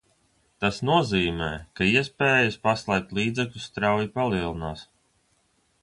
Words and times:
Tas 0.63 0.79
nozīmē, 0.89 1.49
ka 1.81 1.89
iespējas 1.89 2.57
paslēpt 2.65 3.15
līdzekļus 3.19 3.71
strauji 3.73 4.13
palielinās. 4.19 4.87